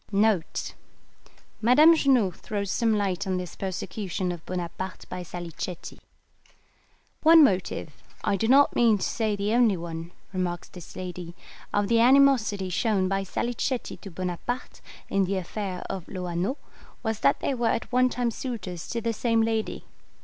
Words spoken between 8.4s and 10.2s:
not mean to say the only one),"